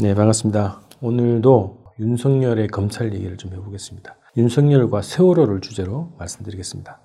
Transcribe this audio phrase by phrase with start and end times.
[0.00, 0.80] 네, 반갑습니다.
[1.02, 4.16] 오늘도 윤석열의 검찰 얘기를 좀 해보겠습니다.
[4.36, 6.98] 윤석열과 세월호를 주제로 말씀드리겠습니다.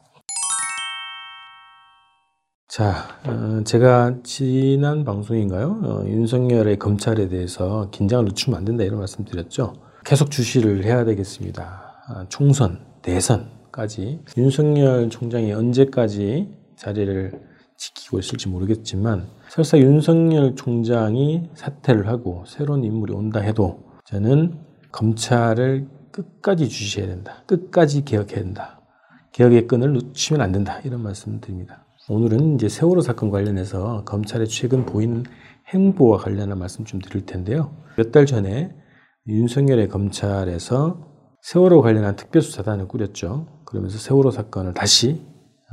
[2.67, 2.95] 자,
[3.27, 5.81] 어, 제가 지난 방송인가요?
[5.83, 9.73] 어, 윤석열의 검찰에 대해서 긴장을 늦추면 안 된다 이런 말씀 드렸죠.
[10.03, 12.03] 계속 주시를 해야 되겠습니다.
[12.07, 17.48] 아, 총선, 대선까지 윤석열 총장이 언제까지 자리를
[17.79, 24.59] 지키고 있을지 모르겠지만 설사 윤석열 총장이 사퇴를 하고 새로운 인물이 온다 해도 저는
[24.91, 27.43] 검찰을 끝까지 주시해야 된다.
[27.47, 28.81] 끝까지 개혁해야 된다.
[29.31, 30.79] 개혁의 끈을 놓치면 안 된다.
[30.83, 31.85] 이런 말씀을 드립니다.
[32.09, 35.23] 오늘은 이제 세월호 사건 관련해서 검찰의 최근 보이는
[35.67, 37.71] 행보와 관련한 말씀 좀 드릴 텐데요.
[37.95, 38.75] 몇 달 전에
[39.27, 41.07] 윤석열의 검찰에서
[41.43, 43.61] 세월호 관련한 특별수사단을 꾸렸죠.
[43.65, 45.21] 그러면서 세월호 사건을 다시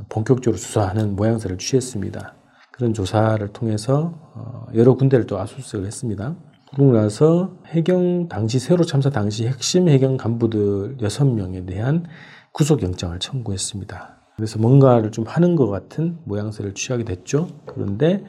[0.09, 2.35] 본격적으로 수사하는 모양새를 취했습니다.
[2.71, 6.35] 그런 조사를 통해서 어, 여러 군데를 또 압수수색을 했습니다.
[6.73, 12.05] 그러고 나서 해경 당시 세월호 참사 당시 핵심 해경 간부들 6명에 대한
[12.53, 14.17] 구속영장을 청구했습니다.
[14.35, 17.47] 그래서 뭔가를 좀 하는 것 같은 모양새를 취하게 됐죠.
[17.65, 18.23] 그런데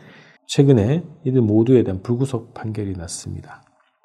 [0.46, 3.62] 최근에 이들 모두에 대한 불구속 판결이 났습니다.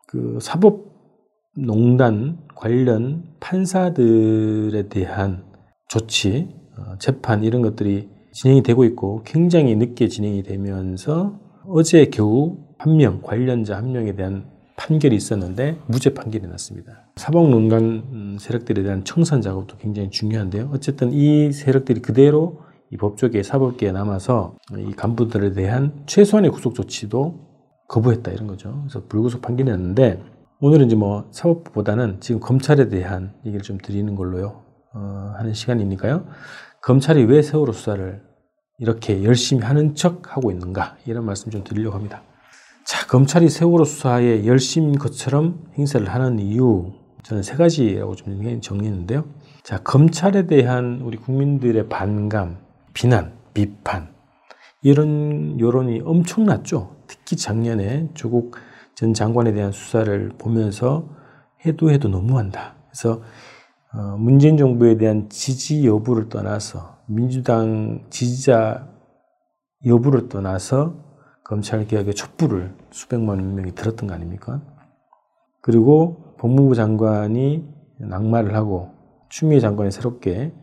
[0.08, 5.46] 그 사법농단 관련 판사들에 대한
[5.88, 6.63] 조치, 어,
[7.00, 13.78] 재판 이런 것들이 진행이 되고 있고 굉장히 늦게 진행이 되면서 어제 겨우 한 명, 관련자
[13.78, 17.08] 한 명에 대한 판결이 있었는데 무죄 판결이 났습니다.
[17.16, 20.72] 사법농단 세력들에 대한 청산 작업도 굉장히 중요한데요.
[20.74, 27.54] 어쨌든 이 세력들이 그대로 이 법조계, 사법계에 남아서 이 간부들에 대한 최소한의 구속 조치도
[27.88, 28.82] 거부했다 이런 거죠.
[28.82, 30.22] 그래서 불구속 판결이 났는데
[30.60, 34.64] 오늘은 이제 뭐 사법부보다는 지금 검찰에 대한 얘기를 좀 드리는 걸로요.
[34.94, 36.26] 어, 하는 시간이니까요.
[36.82, 38.22] 검찰이 왜 세월호 수사를
[38.80, 42.24] 이렇게 열심히 하는 척 하고 있는가 이런 말씀 좀 드리려고 합니다.
[42.86, 46.92] 자, 검찰이 세월호 수사에 열심인 것처럼 행사를 하는 이유
[47.24, 49.26] 저는 세 가지라고 좀 정리했는데요.
[49.64, 52.58] 자, 검찰에 대한 우리 국민들의 반감,
[52.94, 54.14] 비난, 비판
[54.82, 56.98] 이런 여론이 엄청났죠.
[57.08, 58.58] 특히 작년에 조국
[58.96, 61.08] 전 장관에 대한 수사를 보면서
[61.66, 62.76] 해도 해도 너무한다.
[62.90, 63.22] 그래서 어,
[64.18, 68.88] 문재인 정부에 대한 지지 여부를 떠나서 민주당 지지자
[69.86, 70.96] 여부를 떠나서
[71.44, 74.62] 검찰 개혁의 촛불을 수백만 명이 들었던 거 아닙니까?
[75.62, 77.68] 그리고 법무부 장관이
[78.00, 78.92] 낙마를 하고
[79.30, 80.54] 추미애 장관이 새롭게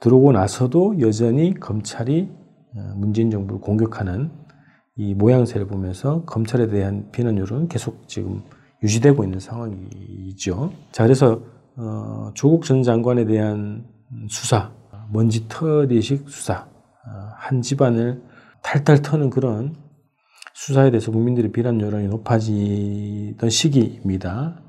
[0.00, 2.30] 들어오고 나서도 여전히 검찰이
[2.76, 4.30] 어, 문재인 정부를 공격하는
[4.96, 8.42] 이 모양새를 보면서 검찰에 대한 비난 여론은 계속 지금
[8.82, 10.72] 유지되고 있는 상황이죠.
[10.92, 11.40] 자, 그래서
[11.80, 13.86] 어, 조국 전 장관에 대한
[14.28, 14.72] 수사,
[15.12, 16.66] 먼지털이식 수사,
[17.06, 18.20] 어, 한 집안을
[18.62, 19.76] 탈탈 터는 그런
[20.54, 24.60] 수사에 대해서 국민들의 비난 여론이 높아지던 시기입니다.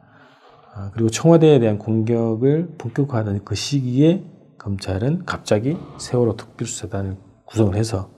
[0.75, 4.23] 어, 그리고 청와대에 대한 공격을 본격화하던 그 시기에
[4.59, 8.11] 검찰은 갑자기 세월호 특별수사단을 구성을 해서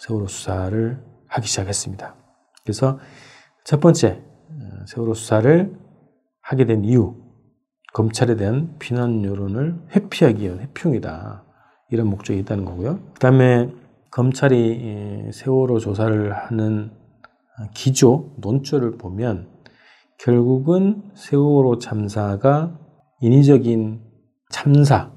[0.00, 2.14] 세월호 수사를 하기 시작했습니다.
[2.64, 2.98] 그래서
[3.64, 5.74] 첫 번째 어, 세월호 수사를
[6.42, 7.23] 하게 된 이유
[7.94, 11.44] 검찰에 대한 비난 여론을 회피하기 위한 회피용이다.
[11.90, 12.98] 이런 목적이 있다는 거고요.
[13.14, 13.70] 그 다음에
[14.10, 16.90] 검찰이 세월호 조사를 하는
[17.72, 19.48] 기조, 논조를 보면
[20.18, 22.76] 결국은 세월호 참사가
[23.20, 24.00] 인위적인
[24.50, 25.12] 참사,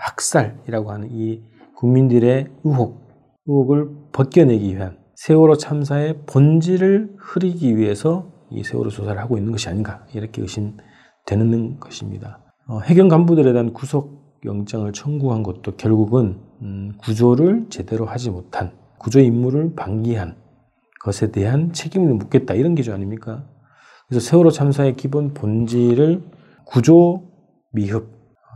[0.00, 1.44] 학살이라고 하는 이
[1.76, 3.06] 국민들의 의혹,
[3.46, 10.04] 의혹을 벗겨내기 위한 세월호 참사의 본질을 흐리기 위해서 이 세월호 조사를 하고 있는 것이 아닌가
[10.12, 10.76] 이렇게 의심
[11.26, 12.40] 되는 것입니다.
[12.68, 19.20] 어, 해경 간부들에 대한 구속 영장을 청구한 것도 결국은 음, 구조를 제대로 하지 못한 구조
[19.20, 20.36] 임무를 방기한
[21.02, 23.44] 것에 대한 책임을 묻겠다 이런 기조 아닙니까?
[24.08, 26.22] 그래서 세월호 참사의 기본 본질을
[26.64, 27.28] 구조
[27.72, 28.08] 미흡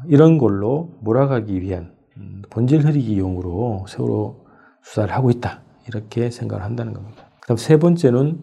[0.09, 4.47] 이런 걸로 몰아가기 위한 음, 본질 흐리기용으로 세월호
[4.82, 7.28] 수사를 하고 있다 이렇게 생각을 한다는 겁니다.
[7.41, 8.41] 그다음 세 번째는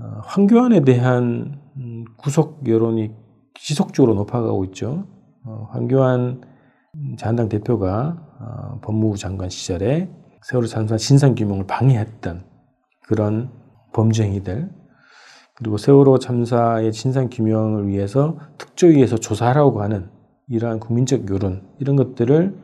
[0.00, 3.12] 어, 황교안에 대한 음, 구속 여론이
[3.54, 5.06] 지속적으로 높아가고 있죠.
[5.44, 6.42] 어, 황교안
[7.18, 10.10] 자한당 대표가 어, 법무부 장관 시절에
[10.42, 12.44] 세월호 참사 진상규명을 방해했던
[13.06, 13.50] 그런
[13.92, 14.70] 범죄 행위들
[15.56, 20.10] 그리고 세월호 참사의 진상규명을 위해서 특조위에서 조사하라고 하는
[20.48, 22.56] 이러한 국민적 여론 이런 것들을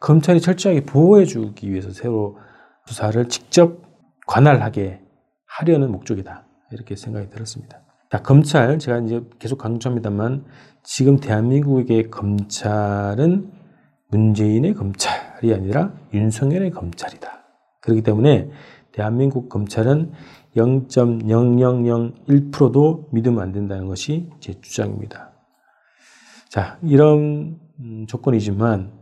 [0.00, 2.38] 검찰이 철저하게 보호해주기 위해서 세월호
[2.86, 3.82] 수사를 직접
[4.26, 5.02] 관할하게
[5.46, 7.82] 하려는 목적이다 이렇게 생각이 들었습니다.
[8.10, 10.46] 자, 검찰, 제가 이제 계속 강조합니다만,
[10.82, 13.52] 지금 대한민국의 검찰은
[14.10, 17.44] 문재인의 검찰이 아니라 윤석열의 검찰이다.
[17.82, 18.48] 그렇기 때문에
[18.92, 20.12] 대한민국 검찰은
[20.56, 25.32] 0.0001%도 믿으면 안 된다는 것이 제 주장입니다.
[26.48, 28.92] 자, 이런 음, 조건이지만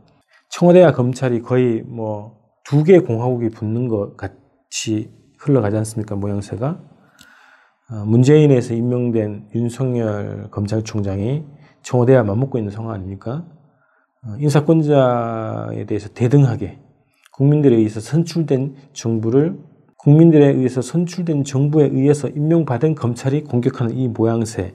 [0.50, 2.36] 청와대와 검찰이 거의 뭐
[2.68, 6.16] 두 개 공화국이 붙는 것 같이 흘러가지 않습니까?
[6.16, 6.80] 모양새가.
[7.90, 11.44] 어, 문재인에서 임명된 윤석열 검찰총장이
[11.82, 13.46] 청와대와 맞먹고 있는 상황 아닙니까?
[14.24, 16.80] 어, 인사권자에 대해서 대등하게
[17.32, 19.58] 국민들에 의해서 선출된 정부를
[19.98, 24.74] 국민들에 의해서 선출된 정부에 의해서 임명받은 검찰이 공격하는 이 모양새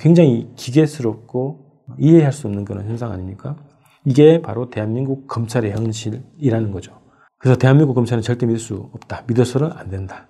[0.00, 3.56] 굉장히 기괴스럽고 이해할 수 없는 그런 현상 아닙니까?
[4.04, 7.00] 이게 바로 대한민국 검찰의 현실이라는 거죠.
[7.38, 9.24] 그래서 대한민국 검찰은 절대 믿을 수 없다.
[9.26, 10.28] 믿어서는 안 된다.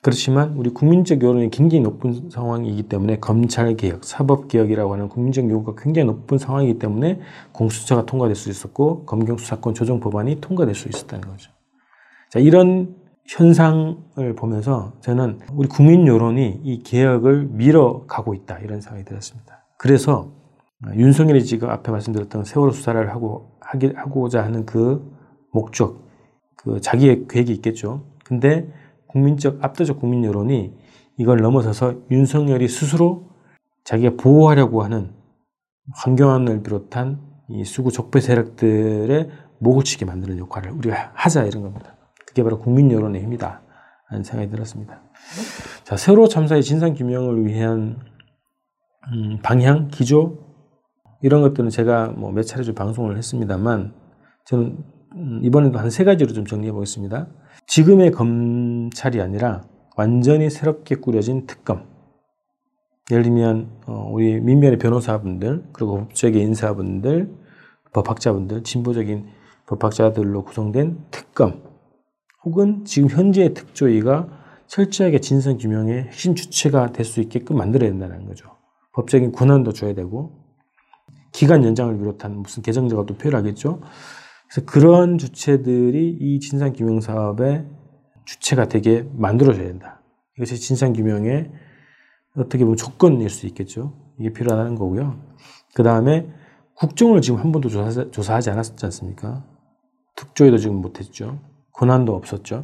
[0.00, 6.38] 그렇지만 우리 국민적 여론이 굉장히 높은 상황이기 때문에 검찰개혁, 사법개혁이라고 하는 국민적 요구가 굉장히 높은
[6.38, 7.20] 상황이기 때문에
[7.52, 11.50] 공수처가 통과될 수 있었고 검경수사권 조정 법안이 통과될 수 있었다는 거죠.
[12.30, 12.94] 자, 이런
[13.26, 19.64] 현상을 보면서 저는 우리 국민 여론이 이 개혁을 밀어가고 있다 이런 생각이 들었습니다.
[19.78, 20.30] 그래서
[20.94, 25.12] 윤석열이 지금 앞에 말씀드렸던 세월호 수사를 하고 하기, 하고자 하는 그
[25.52, 26.08] 목적,
[26.56, 28.04] 그 자기의 계획이 있겠죠.
[28.24, 28.72] 근데
[29.08, 30.74] 국민적 압도적 국민 여론이
[31.18, 33.30] 이걸 넘어서서 윤석열이 스스로
[33.84, 35.12] 자기가 보호하려고 하는
[35.94, 41.96] 황교안을 비롯한 이 수구 적폐 세력들의 목을 치게 만드는 역할을 우리가 하자 이런 겁니다.
[42.26, 43.62] 그게 바로 국민 여론의 힘이다.
[44.10, 45.02] 라는 생각이 들었습니다.
[45.84, 47.98] 자, 세월호 참사의 진상 규명을 위한
[49.12, 50.38] 음, 방향, 기조
[51.22, 53.94] 이런 것들은 제가 뭐 몇 차례 좀 방송을 했습니다만
[54.44, 54.78] 저는
[55.14, 57.26] 음, 이번에도 한 세 가지로 좀 정리해 보겠습니다.
[57.68, 59.62] 지금의 검찰이 아니라
[59.94, 61.84] 완전히 새롭게 꾸려진 특검.
[63.10, 67.30] 예를 들면 어, 우리 민변의 변호사분들 그리고 법조계 인사분들
[67.92, 69.28] 법학자분들 진보적인
[69.66, 71.62] 법학자들로 구성된 특검
[72.44, 74.28] 혹은 지금 현재의 특조위가
[74.66, 78.48] 철저하게 진상 규명의 핵심 주체가 될 수 있게끔 만들어야 된다는 거죠.
[78.92, 80.32] 법적인 권한도 줘야 되고
[81.32, 83.80] 기간 연장을 비롯한 무슨 개정자가 또 필요하겠죠.
[84.48, 87.66] 그래서 그런 주체들이 이 진상규명 사업의
[88.24, 90.00] 주체가 되게 만들어져야 된다.
[90.36, 91.50] 이것이 진상규명의
[92.36, 93.94] 어떻게 보면 조건일 수 있겠죠.
[94.18, 95.18] 이게 필요하다는 거고요.
[95.74, 96.28] 그 다음에
[96.74, 99.44] 국정을 지금 한 번도 조사, 조사 하지 않았지 않습니까?
[100.16, 101.40] 특조위도 지금 못했죠.
[101.72, 102.62] 권한도 없었죠.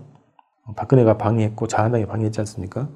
[0.76, 2.88] 박근혜가 방해했고 자한당이 방해했지 않습니까?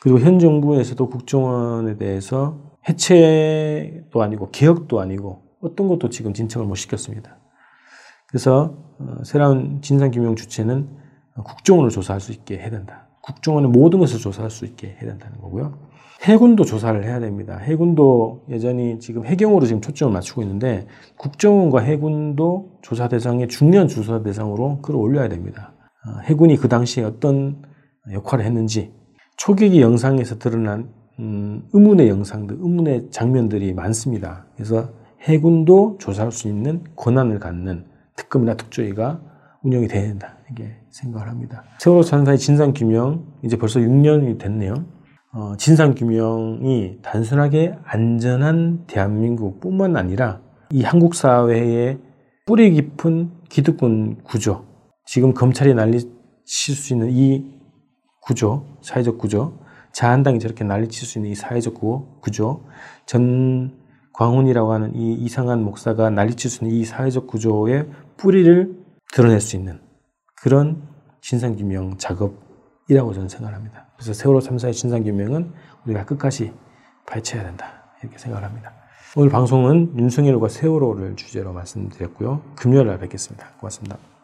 [0.00, 7.38] 그리고 현 정부에서도 국정원에 대해서 해체도 아니고 개혁도 아니고 어떤 것도 지금 진척을 못 시켰습니다.
[8.28, 10.88] 그래서 어, 새로운 진상규명 주체는
[11.44, 13.08] 국정원을 조사할 수 있게 해야 된다.
[13.22, 15.78] 국정원의 모든 것을 조사할 수 있게 해야 된다는 거고요.
[16.22, 17.58] 해군도 조사를 해야 됩니다.
[17.58, 20.86] 해군도 여전히 지금 해경으로 지금 초점을 맞추고 있는데
[21.18, 25.74] 국정원과 해군도 조사 대상에 중요한 조사 대상으로 끌어올려야 됩니다.
[26.06, 27.62] 어, 해군이 그 당시에 어떤
[28.10, 28.92] 역할을 했는지
[29.36, 34.46] 초계기 영상에서 드러난 음, 의문의 영상들, 의문의 장면들이 많습니다.
[34.54, 34.90] 그래서
[35.22, 39.20] 해군도 조사할 수 있는 권한을 갖는 특검이나 특조위가
[39.62, 40.36] 운영이 돼야 된다.
[40.50, 41.64] 이게 생각을 합니다.
[41.78, 44.74] 세월호 참사의 진상 규명, 이제 벌써 6년이 됐네요.
[45.32, 50.40] 어, 진상 규명이 단순하게 안전한 대한민국 뿐만 아니라
[50.70, 51.98] 이 한국 사회의
[52.46, 54.64] 뿌리 깊은 기득권 구조,
[55.04, 56.08] 지금 검찰이 난리칠
[56.46, 57.56] 수 있는 이
[58.22, 59.58] 구조, 사회적 구조,
[59.92, 61.74] 자한당이 저렇게 난리칠 수 있는 이 사회적
[62.20, 62.64] 구조,
[63.04, 63.72] 전
[64.12, 68.76] 광훈이라고 하는 이 이상한 목사가 난리칠 수 있는 이 사회적 구조의 뿌리를
[69.12, 69.80] 드러낼 수 있는
[70.36, 70.82] 그런
[71.20, 73.88] 진상규명 작업이라고 저는 생각합니다.
[73.96, 75.52] 그래서 세월호 참사의 진상규명은
[75.86, 76.52] 우리가 끝까지
[77.06, 77.84] 파헤쳐야 된다.
[78.02, 78.72] 이렇게 생각을 합니다.
[79.16, 82.42] 오늘 방송은 윤석열과 세월호를 주제로 말씀드렸고요.
[82.54, 83.52] 금요일 날 뵙겠습니다.
[83.58, 84.15] 고맙습니다.